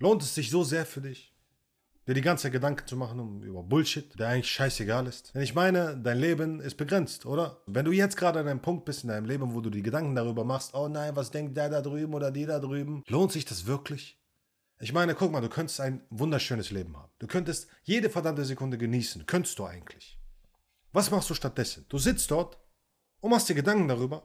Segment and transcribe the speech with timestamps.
[0.00, 1.34] Lohnt es sich so sehr für dich,
[2.06, 5.34] dir die ganze Gedanken zu machen über Bullshit, der eigentlich scheißegal ist?
[5.34, 7.62] Denn ich meine, dein Leben ist begrenzt, oder?
[7.66, 10.14] Wenn du jetzt gerade an einem Punkt bist in deinem Leben, wo du die Gedanken
[10.14, 13.44] darüber machst, oh nein, was denkt der da drüben oder die da drüben, lohnt sich
[13.44, 14.20] das wirklich?
[14.78, 17.10] Ich meine, guck mal, du könntest ein wunderschönes Leben haben.
[17.18, 19.26] Du könntest jede verdammte Sekunde genießen.
[19.26, 20.16] Könntest du eigentlich.
[20.92, 21.86] Was machst du stattdessen?
[21.88, 22.58] Du sitzt dort
[23.18, 24.22] und machst dir Gedanken darüber,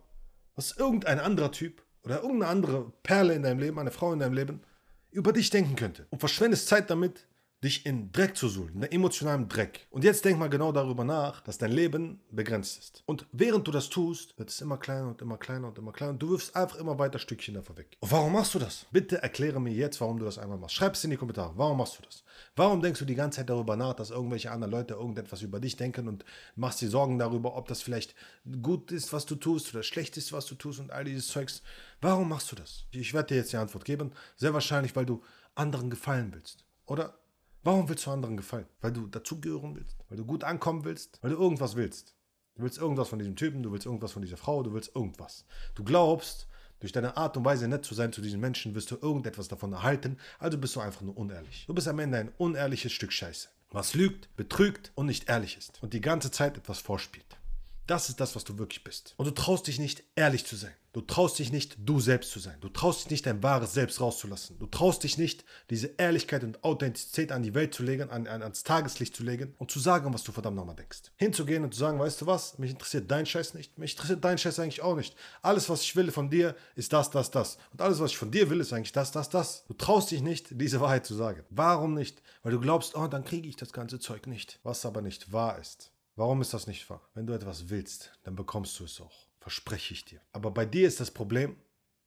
[0.54, 4.34] was irgendein anderer Typ oder irgendeine andere Perle in deinem Leben, eine Frau in deinem
[4.34, 4.62] Leben,
[5.14, 6.05] über dich denken könnte.
[6.09, 7.25] Und verschwendest Zeit damit,
[7.64, 9.88] dich in Dreck zu suhlen, in emotionalen Dreck.
[9.90, 13.04] Und jetzt denk mal genau darüber nach, dass dein Leben begrenzt ist.
[13.05, 16.12] Und während du das tust, wird es immer kleiner und immer kleiner und immer kleiner
[16.12, 17.98] und du wirfst einfach immer weiter Stückchen davon weg.
[17.99, 18.85] Und warum machst du das?
[18.91, 20.76] Bitte erkläre mir jetzt, warum du das einmal machst.
[20.76, 21.54] Schreib es in die Kommentare.
[21.55, 22.23] Warum machst du das?
[22.55, 25.77] Warum denkst du die ganze Zeit darüber nach, dass irgendwelche anderen Leute irgendetwas über dich
[25.77, 28.13] denken und machst dir Sorgen darüber, ob das vielleicht
[28.62, 31.63] gut ist, was du tust oder schlecht ist, was du tust und all dieses Zeugs?
[32.02, 32.85] Warum machst du das?
[32.91, 34.12] Ich werde dir jetzt die Antwort geben.
[34.35, 35.23] Sehr wahrscheinlich, weil du
[35.55, 36.66] anderen gefallen willst.
[36.85, 37.18] Oder
[37.66, 38.66] Warum willst du anderen gefallen?
[38.81, 42.13] Weil du dazugehören willst, weil du gut ankommen willst, weil du irgendwas willst.
[42.55, 45.46] Du willst irgendwas von diesem Typen, du willst irgendwas von dieser Frau, du willst irgendwas.
[45.73, 46.48] Du glaubst,
[46.82, 49.71] durch deine Art und Weise nett zu sein zu diesen Menschen, wirst du irgendetwas davon
[49.71, 51.63] erhalten, also bist du einfach nur unehrlich.
[51.65, 55.82] Du bist am Ende ein unehrliches Stück Scheiße, was lügt, betrügt und nicht ehrlich ist
[55.82, 57.32] und die ganze Zeit etwas vorspielt.
[57.85, 59.13] Das ist das, was du wirklich bist.
[59.17, 60.73] Und du traust dich nicht, ehrlich zu sein.
[60.93, 62.55] Du traust dich nicht, du selbst zu sein.
[62.62, 64.59] Du traust dich nicht, dein wahres Selbst rauszulassen.
[64.59, 68.44] Du traust dich nicht, diese Ehrlichkeit und Authentizität an die Welt zu legen, an, an,
[68.44, 71.11] ans Tageslicht zu legen und zu sagen, was du verdammt nochmal denkst.
[71.17, 74.38] Hinzugehen und zu sagen, weißt du was, mich interessiert dein Scheiß nicht, mich interessiert dein
[74.38, 75.16] Scheiß eigentlich auch nicht.
[75.41, 77.57] Alles, was ich will von dir, ist das, das, das.
[77.72, 79.66] Und alles, was ich von dir will, ist eigentlich das, das, das.
[79.66, 81.44] Du traust dich nicht, diese Wahrheit zu sagen.
[81.50, 82.22] Warum nicht?
[82.44, 84.59] Weil du glaubst, oh, dann kriege ich das ganze Zeug nicht.
[84.61, 85.93] Was aber nicht wahr ist.
[86.16, 87.02] Warum ist das nicht wahr?
[87.16, 89.28] Wenn du etwas willst, dann bekommst du es auch.
[89.40, 90.22] Verspreche ich dir.
[90.31, 91.58] Aber bei dir ist das Problem,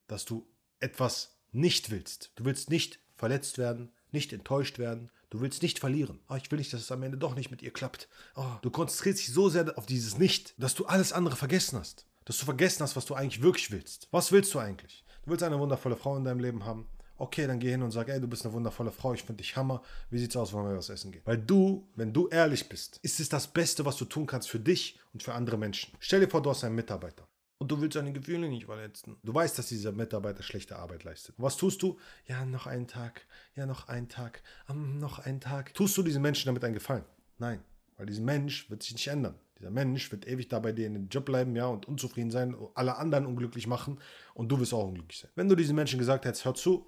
[0.06, 0.46] dass du
[0.78, 2.30] etwas nicht willst.
[2.36, 5.10] Du willst nicht verletzt werden, nicht enttäuscht werden.
[5.28, 6.20] Du willst nicht verlieren.
[6.28, 8.08] Oh, ich will nicht, dass es am Ende doch nicht mit ihr klappt.
[8.36, 12.06] Oh, du konzentrierst dich so sehr auf dieses Nicht, dass du alles andere vergessen hast.
[12.24, 14.06] Dass du vergessen hast, was du eigentlich wirklich willst.
[14.12, 15.04] Was willst du eigentlich?
[15.24, 16.86] Du willst eine wundervolle Frau in deinem Leben haben.
[17.18, 19.56] Okay, dann geh hin und sag, ey, du bist eine wundervolle Frau, ich finde dich
[19.56, 19.82] Hammer.
[20.10, 21.22] Wie sieht's aus, wollen wir was essen gehen?
[21.24, 24.60] Weil du, wenn du ehrlich bist, ist es das Beste, was du tun kannst für
[24.60, 25.94] dich und für andere Menschen.
[25.98, 27.26] Stell dir vor, du hast einen Mitarbeiter.
[27.58, 29.16] Und du willst seine Gefühle nicht verletzen.
[29.22, 31.38] Du weißt, dass dieser Mitarbeiter schlechte Arbeit leistet.
[31.38, 31.98] Und was tust du?
[32.26, 33.26] Ja, noch einen Tag.
[33.54, 34.42] Ja, noch einen Tag.
[34.68, 35.72] Um, noch einen Tag.
[35.72, 37.04] Tust du diesem Menschen damit einen Gefallen?
[37.38, 37.60] Nein.
[37.96, 39.36] Weil dieser Mensch wird sich nicht ändern.
[39.58, 42.96] Dieser Mensch wird ewig dabei dir in den Job bleiben, ja, und unzufrieden sein, alle
[42.96, 43.98] anderen unglücklich machen
[44.34, 45.30] und du wirst auch unglücklich sein.
[45.34, 46.86] Wenn du diesen Menschen gesagt hättest, hör zu,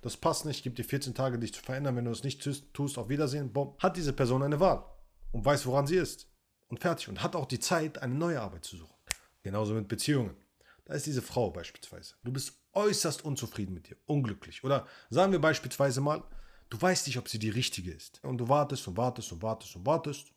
[0.00, 2.42] das passt nicht, gib dir 14 Tage, dich zu verändern, wenn du es nicht
[2.72, 4.84] tust, auf Wiedersehen, boom, hat diese Person eine Wahl
[5.32, 6.28] und weiß, woran sie ist.
[6.68, 7.08] Und fertig.
[7.08, 8.94] Und hat auch die Zeit, eine neue Arbeit zu suchen.
[9.42, 10.36] Genauso mit Beziehungen.
[10.84, 12.14] Da ist diese Frau beispielsweise.
[12.24, 14.64] Du bist äußerst unzufrieden mit ihr, unglücklich.
[14.64, 16.22] Oder sagen wir beispielsweise mal,
[16.68, 18.22] du weißt nicht, ob sie die richtige ist.
[18.22, 20.32] Und du wartest und wartest und wartest und wartest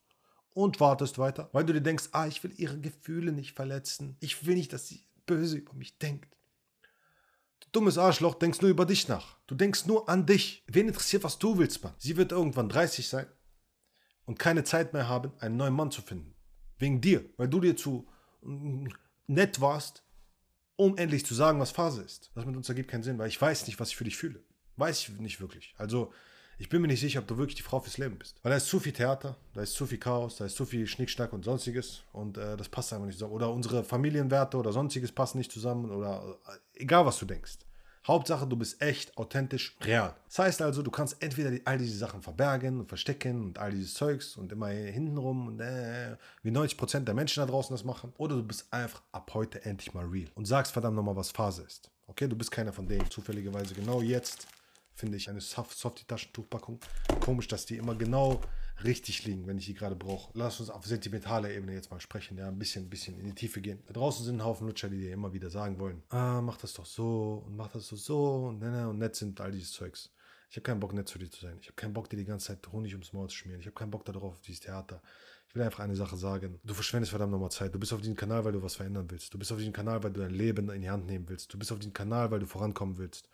[0.53, 4.17] und wartest weiter, weil du dir denkst, ah, ich will ihre Gefühle nicht verletzen.
[4.19, 6.37] Ich will nicht, dass sie böse über mich denkt.
[7.71, 9.37] Dummes Arschloch, denkst nur über dich nach.
[9.47, 10.63] Du denkst nur an dich.
[10.67, 11.93] Wen interessiert, was du willst, Mann?
[11.97, 13.27] Sie wird irgendwann 30 sein
[14.25, 16.35] und keine Zeit mehr haben, einen neuen Mann zu finden.
[16.77, 18.07] Wegen dir, weil du dir zu
[18.41, 18.87] mm,
[19.27, 20.03] nett warst,
[20.75, 22.31] um endlich zu sagen, was Phase ist.
[22.35, 24.43] Das mit uns ergibt keinen Sinn, weil ich weiß nicht, was ich für dich fühle.
[24.77, 25.75] Weiß ich nicht wirklich.
[25.77, 26.11] Also,
[26.61, 28.37] ich bin mir nicht sicher, ob du wirklich die Frau fürs Leben bist.
[28.43, 30.85] Weil da ist zu viel Theater, da ist zu viel Chaos, da ist zu viel
[30.85, 32.03] Schnickschnack und sonstiges.
[32.13, 33.33] Und äh, das passt einfach nicht zusammen.
[33.33, 35.89] Oder unsere Familienwerte oder sonstiges passen nicht zusammen.
[35.89, 37.57] Oder äh, egal, was du denkst.
[38.05, 40.15] Hauptsache, du bist echt, authentisch, real.
[40.27, 43.95] Das heißt also, du kannst entweder all diese Sachen verbergen und verstecken und all dieses
[43.95, 48.13] Zeugs und immer hintenrum und äh, wie 90% der Menschen da draußen das machen.
[48.17, 51.63] Oder du bist einfach ab heute endlich mal real und sagst verdammt nochmal, was Phase
[51.63, 51.89] ist.
[52.05, 53.09] Okay, du bist keiner von denen.
[53.09, 54.47] Zufälligerweise genau jetzt
[55.01, 56.79] finde ich, eine Softie-Taschentuchpackung.
[57.21, 58.39] Komisch, dass die immer genau
[58.83, 60.31] richtig liegen, wenn ich die gerade brauche.
[60.35, 63.33] Lass uns auf sentimentaler Ebene jetzt mal sprechen, ja, ein bisschen, ein bisschen in die
[63.33, 63.81] Tiefe gehen.
[63.87, 66.73] Da draußen sind ein Haufen Lutscher, die dir immer wieder sagen wollen, ah, mach das
[66.73, 69.71] doch so und mach das doch so und, ne, ne, und nett sind all dieses
[69.71, 70.11] Zeugs.
[70.51, 71.57] Ich habe keinen Bock, nett zu dir zu sein.
[71.61, 73.59] Ich habe keinen Bock, dir die ganze Zeit Honig ums Maul zu schmieren.
[73.59, 75.01] Ich habe keinen Bock darauf, auf dieses Theater.
[75.49, 76.59] Ich will einfach eine Sache sagen.
[76.63, 77.73] Du verschwendest verdammt nochmal Zeit.
[77.73, 79.33] Du bist auf diesem Kanal, weil du was verändern willst.
[79.33, 81.51] Du bist auf diesem Kanal, weil du dein Leben in die Hand nehmen willst.
[81.53, 83.27] Du bist auf diesem Kanal, weil du vorankommen willst.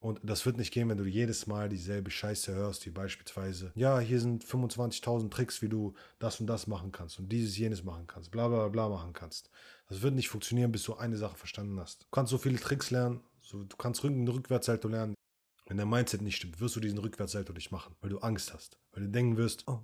[0.00, 3.98] Und das wird nicht gehen, wenn du jedes Mal dieselbe Scheiße hörst, wie beispielsweise, ja,
[3.98, 8.06] hier sind 25.000 Tricks, wie du das und das machen kannst und dieses, jenes machen
[8.06, 9.50] kannst, bla bla bla machen kannst.
[9.88, 12.04] Das wird nicht funktionieren, bis du eine Sache verstanden hast.
[12.04, 15.14] Du kannst so viele Tricks lernen, so, du kannst einen Rückwärtssalto lernen.
[15.66, 18.78] Wenn dein Mindset nicht stimmt, wirst du diesen Rückwärtssalto nicht machen, weil du Angst hast.
[18.92, 19.80] Weil du denken wirst, oh,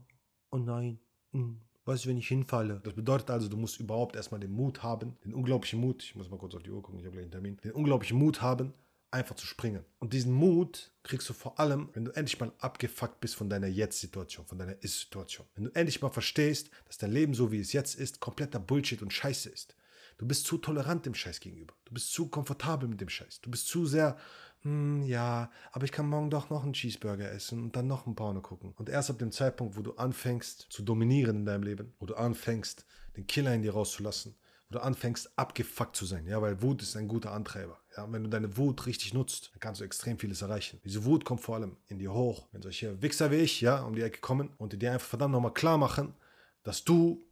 [0.51, 1.01] oh nein,
[1.33, 2.81] hm, was ist, wenn ich hinfalle?
[2.85, 6.31] Das bedeutet also, du musst überhaupt erstmal den Mut haben, den unglaublichen Mut, ich muss
[6.31, 8.73] mal kurz auf die Uhr gucken, ich habe gleich einen Termin, den unglaublichen Mut haben,
[9.15, 9.85] einfach zu springen.
[10.01, 13.69] Und diesen Mut kriegst du vor allem, wenn du endlich mal abgefuckt bist von deiner
[13.69, 15.47] Jetzt-Situation, von deiner Ist-Situation.
[15.55, 19.01] Wenn du endlich mal verstehst, dass dein Leben so wie es jetzt ist, kompletter Bullshit
[19.01, 19.77] und Scheiße ist.
[20.19, 21.75] Du bist zu tolerant dem Scheiß gegenüber.
[21.85, 23.41] Du bist zu komfortabel mit dem Scheiß.
[23.41, 24.17] Du bist zu sehr,
[24.63, 28.15] hm, ja, aber ich kann morgen doch noch einen Cheeseburger essen und dann noch ein
[28.15, 28.73] Porno gucken.
[28.77, 32.15] Und erst ab dem Zeitpunkt, wo du anfängst zu dominieren in deinem Leben, wo du
[32.15, 32.85] anfängst,
[33.17, 34.37] den Killer in dir rauszulassen,
[34.75, 37.81] du anfängst, abgefuckt zu sein, ja, weil Wut ist ein guter Antreiber.
[37.97, 40.81] Ja, wenn du deine Wut richtig nutzt, dann kannst du extrem vieles erreichen.
[40.85, 43.95] Diese Wut kommt vor allem in dir hoch, wenn solche Wichser wie ich, ja, um
[43.95, 46.15] die Ecke kommen und dir einfach verdammt nochmal klar machen,
[46.63, 47.25] dass du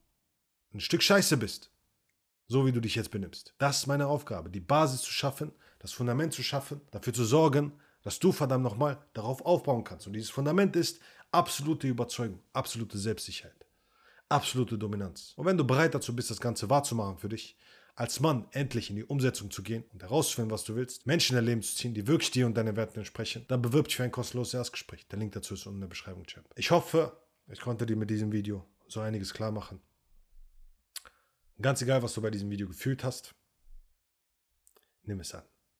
[0.72, 1.72] ein Stück Scheiße bist
[2.52, 3.54] so wie du dich jetzt benimmst.
[3.58, 7.72] Das ist meine Aufgabe, die Basis zu schaffen, das Fundament zu schaffen, dafür zu sorgen,
[8.02, 10.06] dass du verdammt nochmal darauf aufbauen kannst.
[10.06, 11.00] Und dieses Fundament ist
[11.30, 13.61] absolute Überzeugung, absolute Selbstsicherheit,
[14.32, 15.32] absolute Dominanz.
[15.36, 17.56] Und wenn du bereit dazu bist, das Ganze wahrzumachen für dich,
[17.94, 21.36] als Mann endlich in die Umsetzung zu gehen und herauszufinden, was du willst, Menschen in
[21.36, 24.04] dein Leben zu ziehen, die wirklich dir und deinen Werten entsprechen, dann bewirb dich für
[24.04, 25.06] ein kostenloses Erstgespräch.
[25.08, 26.48] Der Link dazu ist unten in der Beschreibung, Champ.
[26.56, 27.16] Ich hoffe,
[27.48, 29.80] ich konnte dir mit diesem Video so einiges klar machen.
[31.60, 33.34] Ganz egal, was du bei diesem Video gefühlt hast,
[35.04, 35.51] nimm es an.